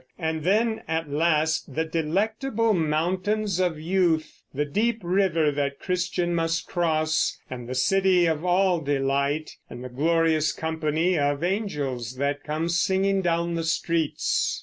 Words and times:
And 0.17 0.43
then 0.43 0.81
at 0.87 1.11
last 1.11 1.75
the 1.75 1.85
Delectable 1.85 2.73
Mountains 2.73 3.59
of 3.59 3.79
Youth, 3.79 4.41
the 4.51 4.65
deep 4.65 4.99
river 5.03 5.51
that 5.51 5.79
Christian 5.79 6.33
must 6.33 6.65
cross, 6.67 7.37
and 7.51 7.69
the 7.69 7.75
city 7.75 8.25
of 8.25 8.43
All 8.43 8.79
Delight 8.81 9.51
and 9.69 9.83
the 9.83 9.89
glorious 9.89 10.53
company 10.53 11.19
of 11.19 11.43
angels 11.43 12.15
that 12.15 12.43
come 12.43 12.67
singing 12.67 13.21
down 13.21 13.53
the 13.53 13.63
streets. 13.63 14.59